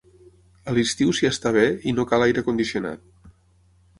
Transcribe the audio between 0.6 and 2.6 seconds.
A l'estiu s'hi està bé i no cal aire